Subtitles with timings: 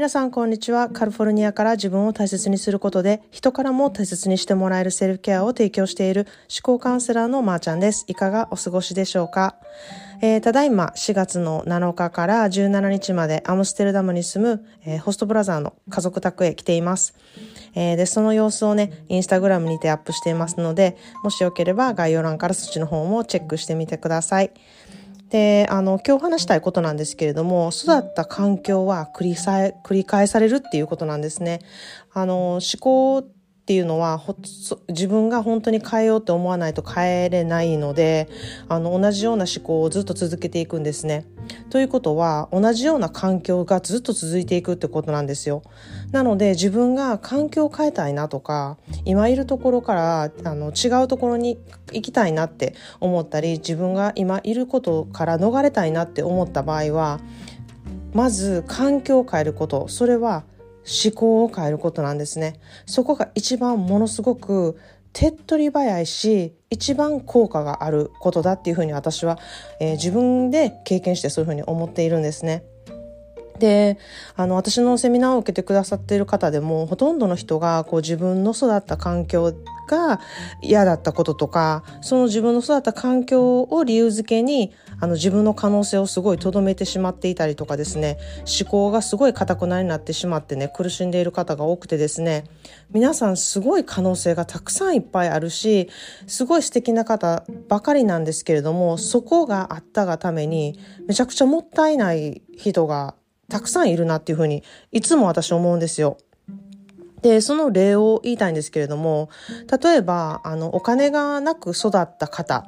[0.00, 0.88] 皆さんこんにちは。
[0.88, 8.06] カリフォルニアから自分を大切にすることで人からも大切にしてもらえるセルフケアを提供している思考カウンセラーのまーちゃんです。
[8.08, 9.56] いかがお過ごしでしょうか、
[10.22, 17.14] えー、ただいま4月の7日から17日までアムステルダムに住む、えー、ホストブラザーの家族宅へ来ています。
[17.74, 24.50] えー、で、その様子をね、インスタグラムにてアップしていますので、もしよければ概要欄からそっちの方もチェックしてみてください。
[25.30, 31.60] で、あの、今日話したいことなんですけれども、育った環境は繰りさ繰り返されるっていうことなんですね。
[32.12, 33.24] あの、思考
[33.70, 34.20] っていうのは
[34.88, 38.28] 自分が本当に変えようって思わないと変えれないので
[38.68, 41.24] あの同じような思考をずっと続けていくんですね。
[41.70, 45.62] ということは同じような環境がずっと続いていくってことなんですよ。
[46.10, 51.60] なので自分が環境を変えたいなとか今いるところからあの違うところに
[51.92, 57.20] 行きたいなって思ったり自分が今いることから逃れたいなって思った場合は
[58.14, 60.42] まず環境を変えることそれは
[60.84, 62.60] 思考を変えることなんですね。
[62.86, 64.78] そこが一番ものすごく
[65.12, 69.38] 手っ取り早いし一番効果があることだっていうふうに私は、
[69.80, 72.64] えー、自分で経験してそういうふうに思っているんですね。
[73.58, 73.98] で
[74.36, 79.52] あの私のセミナーを受けてくださっている方でもほとんどの人がこう自分の育った環境
[79.90, 80.20] が
[80.62, 88.18] 嫌だったこととかその自分の育った環境を理由づけにあの自分の可能性をすごいとどめてしまっていたりとかですね
[88.60, 92.44] 思考がすごいかたくなになってしまってね苦しんでいる方が多くてですね
[92.92, 95.90] 皆さんすごい可能性がたくさんいっぱいあるし
[96.28, 103.14] すごい素敵な方ばかりなんですけれどもそこがあったがためにめちゃくちゃもったいない人が
[103.48, 106.18] たくさんいるなっていうふうにいつも私思うんですよ。
[107.22, 109.28] で、その例を言いたいんですけれども、
[109.82, 112.64] 例えば、あの、お金がなく育った方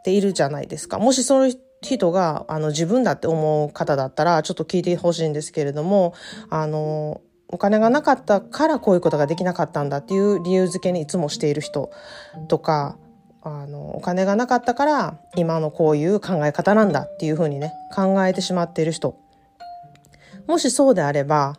[0.00, 0.98] っているじゃないですか。
[0.98, 6.14] もしその人が、あの、自分だって思う方だったら、ちょっと聞いてほしいんですけれども、
[6.50, 11.90] あの、お金がなかったからこういうことができなかったんだっていう理由付けにいつもしている人
[12.48, 12.98] とか、
[13.42, 19.18] あの、お金がなかったから今のこういう考え方なんだっていうふうにね、考えてしまっている人。
[20.46, 21.56] もしそうであれば、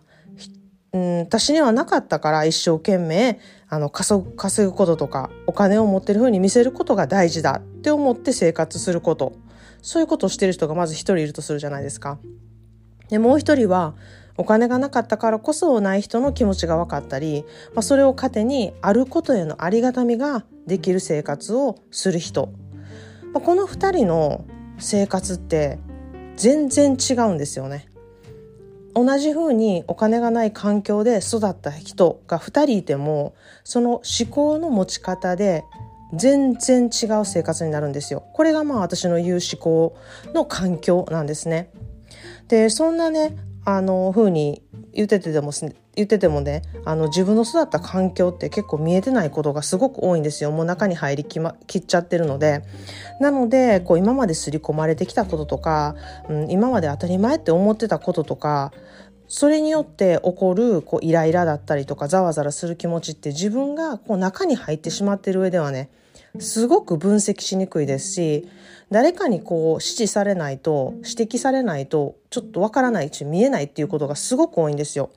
[0.96, 9.34] うん、私にはなかったから一生懸命あの稼ぐこととかお金を持ってる風に見せることが大事だって思って生活すること
[9.82, 12.18] そういうことをしてる人がまず一人いるとするじゃないですか。
[13.10, 13.94] でもう一人は
[14.38, 22.54] お金がなかったからこそない人の気持ちが分かったり、まあ、それを糧にあることへのありがたみができる生活をする人、
[23.34, 24.46] まあ、この二人の
[24.80, 25.78] 生活って
[26.38, 27.88] 全然違うんですよね。
[28.96, 33.36] 同じふうにお金がない環境で育った人が2人いても
[33.66, 35.66] その思考の持ち方で
[36.14, 38.24] 全然違う生活になるんですよ。
[38.34, 39.98] これがまあ私の言う思考
[40.34, 41.70] の環境なんですね。
[42.48, 43.36] でそんなね
[43.66, 44.62] あの風に
[44.96, 45.52] 言っててでも
[45.96, 50.52] 言っててもねあの自分の育った環境って結構見えてないことがすごく多いんですよ。
[50.52, 52.64] もう中に入りき、ま、きっちゃってるので。
[53.20, 55.96] なのでこう今まで刷り込まれてきたこととか、
[56.30, 58.74] うん、今まで当たり前って思ってたこととか
[59.28, 65.90] それによって起こるこうイライラだったりとかざわざわする気持ちって自分がこう中に入ってしまってる上ではね
[66.40, 68.50] すごく分析しにくいですし
[68.92, 75.12] 誰かにこう指示されないと指摘されないとちょっとわからないし見えないっていうことがすごく多いんですよ。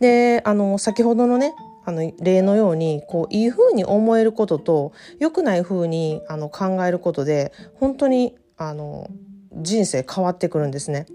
[0.00, 1.54] であの先ほどのね
[1.84, 9.10] あの例のようにこういいふうに思えることと良くないふうにあの考えることで本当にあの
[9.54, 11.06] 人生変わってくるんですね。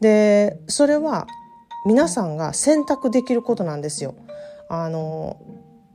[0.00, 1.26] でそれは
[1.86, 4.14] 皆さんが選択できることなんですよ。
[4.68, 5.40] あの、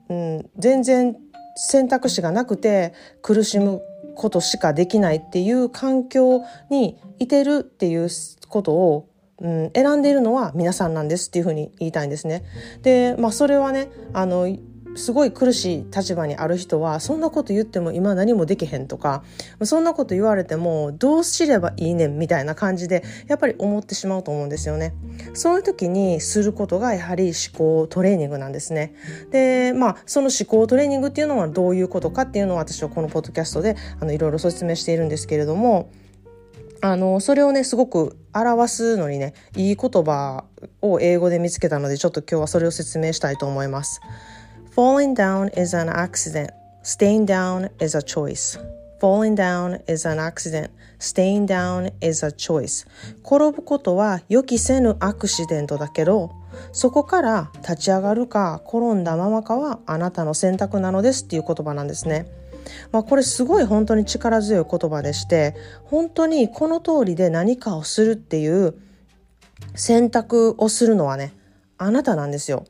[0.10, 1.16] うん、全然
[1.56, 3.82] 選択肢がなくて苦しむ
[4.16, 8.10] ことしかできないっていう環境にいてるっていう
[8.48, 9.10] ことを、
[9.40, 12.44] うん、選んでいるのは皆さんなんですっていうふうに言いたいんですね。
[12.82, 14.48] で、まあそれはね、あの、
[14.96, 19.24] すごい苦しい立場にある人はそんなこと言っても今何もできへんとか
[19.64, 24.94] そんなこと言われてもどうすればいいねんみたいな感じでやっぱり思ってしまうと思うんですよね。
[25.34, 28.94] そういう時にすることがやはり思考トレーニングなんですね。
[29.32, 35.90] でまあその思考トレーニングっていうのはどういうことかっていうのを私はこのポッドキャストであのいろいろ説明しているんですけれども
[36.86, 40.44] あの、それをね、すごく表すのにね、いい言葉
[40.82, 44.02] を英語で見つけたので、ちょっと今日はそれを説明したいと思います。
[44.76, 46.50] Falling down is an accident.
[46.82, 48.58] Staying down is a choice.
[49.00, 50.72] Falling down is an accident.
[50.98, 52.88] Staying down is a choice.
[53.24, 56.32] 転ぶことは予期せぬアクシデントだけど、
[56.72, 62.26] そこから立ち上がるか転んだままかはあなたの選択なのですっていう言葉なんですね。
[62.92, 68.74] まあこれすごい本当に力強い言葉でして、本当にこの通りで何かをするっていう
[69.76, 71.32] 選択をするのはね、
[71.78, 72.66] あなたなんですよ。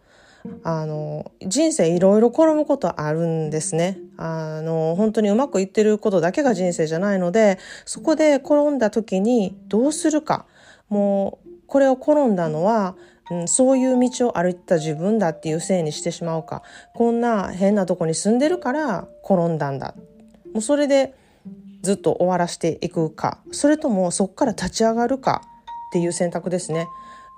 [0.63, 3.99] あの、人生いろいろ転ぶことあるんですね。
[4.17, 10.45] あの、本当にうまくいってることだけが人生じゃないので、そこで転んだ時にどうするか。
[10.89, 12.95] もう、これを転んだのは、
[13.31, 16.61] うん、そういう道を歩いた自分だっていうせいにしてしまうか。
[16.93, 19.95] こんな変なとこに住んでるから転んだんだ。
[20.53, 21.15] もうそれで
[21.81, 23.39] ずっと終わらせていくか。
[23.51, 25.41] それともそこから立ち上がるか
[25.89, 26.87] っていう選択ですね。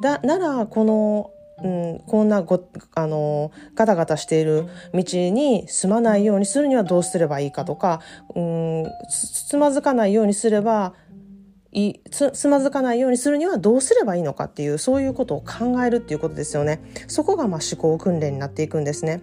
[0.01, 1.31] だならこの
[1.63, 2.61] うん、こんなご
[2.95, 8.01] あのガタガタしている道に進まないようにするにはどうすればいいかとか、
[8.35, 10.93] うん、つまずかないようにすれば
[11.71, 16.81] いつつまずかないようにするにはどうすればいいのかっていうそういうことを考えるっていうことですよね。
[17.07, 19.21] そこがまあ思考訓練になっていくんですね。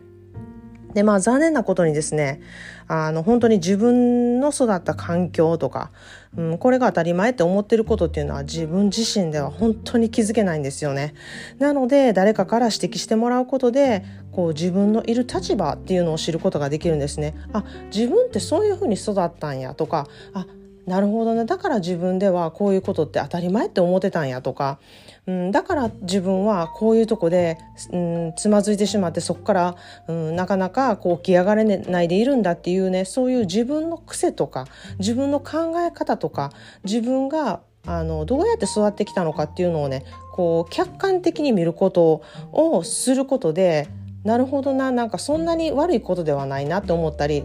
[0.94, 2.40] で、まあ残念なことにですね、
[2.88, 5.90] あの本当に自分の育った環境とか、
[6.36, 11.14] うん、これが当たり前って思ってることっていうのは自分自身では本当に気づけないんですよね。
[11.58, 17.34] なので誰かから指摘してもらうことで、こう自分のいる立場っていうのを知ることができるんですね。
[17.52, 20.46] あ、自分ってそういうふうに育ったんやとか、あ、
[20.86, 21.44] なるほどね。
[21.44, 24.80] だから自分ではこういうことって当たり前って思ってたんやとか、
[25.26, 27.58] うん、だから自分はこういうとこで、
[27.92, 29.76] うん、つまずいてしまってそこから、
[30.08, 34.66] うん、なかなかこう起き上がれないでいるんだっていうねそういう自分の癖とか
[34.98, 36.50] 自分の考え方とか
[36.82, 43.88] 自分があのどうやって育ってきたのかっていうのをねこう客観的に見ることをすることで
[44.24, 47.44] なるほどななんかそんなに悪いことではないなって思ったり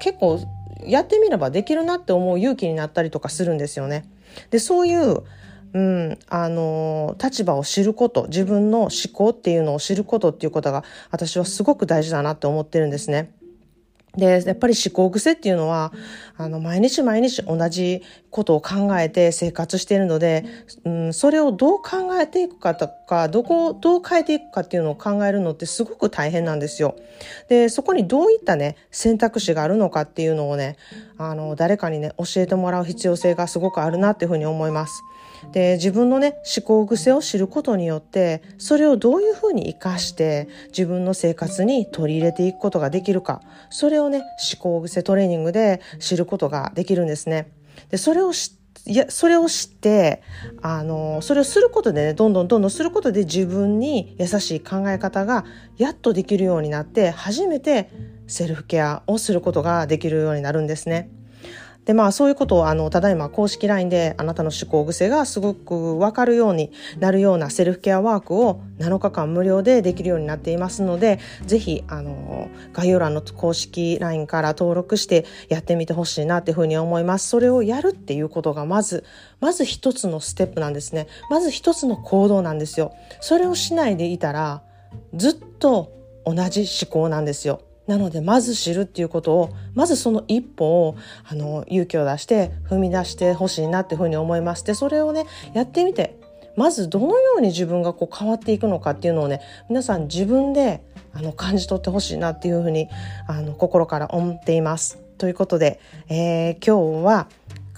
[0.00, 0.40] 結構
[0.84, 4.08] やってみればできるなって思う勇気になったりとかするんですよね。
[4.50, 5.22] でそういう
[5.74, 13.32] うん、あの立場を知ること自分の思考っていうのを知ることっていうことが私はすごく大事だなって思ってるんですね。
[14.18, 15.92] で、やっぱり思考癖っていうのは、
[16.36, 20.44] あの、毎日毎日同じことを考えて生活しているので、
[20.84, 26.96] うん、それをどう考えていくかとか、どこをどう変えていくかっていうのを考えるのってすごく大変なんですよ。
[27.48, 30.76] で、そこにどういったね、選択肢があるのかっていうのをね、
[31.16, 35.04] あの、誰かにね、教えてもらう必要性がすごくあるなっていうふうに思います。
[35.52, 43.40] で自分のね思考癖を知ることによってそれをどういうふうに生かして自分の生活に取り入れていくことができるか
[43.70, 47.50] それをね思考癖トレーニングで知ることができるんですね。
[47.90, 50.22] でそれを知いやそれを知って
[50.62, 55.44] あのそれをすることでねどんどんどんどんすることで自分に優しい考え方が
[55.76, 57.90] やっとできるようになって初めて
[58.26, 61.10] セルフケアをすることができるようになるんですね。
[61.88, 66.70] で、まあそういうことをあの、ただいま公式 LINE であなたの思考癖がすごくわかるように
[67.00, 77.26] なるようなセルフケアワークを7日間無料でできるようになっていますので、ぜひ、あの、概要欄の公式 LINE から登録してやってみてほしいなっていうふうに思います。
[77.26, 79.02] それをやるっていうことがまず、
[79.40, 81.06] まず一つのステップなんですね。
[81.30, 82.92] まず一つの行動なんですよ。
[83.22, 84.62] それをしないでいたら、
[85.14, 85.90] ずっと
[86.26, 87.62] 同じ思考なんですよ。
[87.88, 94.64] なのでまず知るっていうことをまずその一歩をあの勇気を出して踏み出してほしいなっていうふうに思います。
[94.64, 95.24] でそれをね
[95.54, 96.18] やってみて
[96.54, 102.88] まずどのように自分がこう変わっていくのかっていうのをね皆さん自分であの感じ取ってほしいなっていうふうに
[103.26, 104.98] あの心から思っています。
[105.16, 107.28] ということで、えー、今日は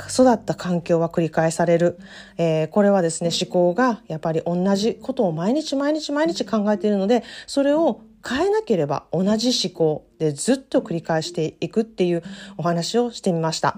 [0.08, 1.98] 育った環境は繰り返される、
[2.36, 12.22] えー、これはですね思考がやっぱり同じことを毎日毎日毎日考えているのでそれを変えなければ同じ思考でずっと繰り返していくっていう
[12.56, 13.76] お話をしてみました。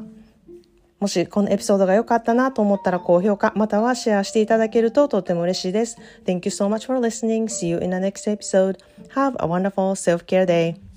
[1.01, 5.97] もしこのエピソードが良かったなと思ったら高評価またはシェアしていただけるととても嬉しいです。
[6.25, 7.47] Thank you so much for listening.
[7.47, 8.79] See you in the next episode.
[9.15, 10.92] Have a wonderful self-care day.